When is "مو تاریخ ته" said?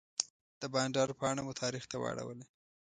1.45-1.97